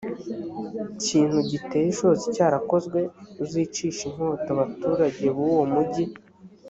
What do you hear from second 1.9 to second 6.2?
ishozi cyarakozwe uzicishe inkota abaturage buwo mugi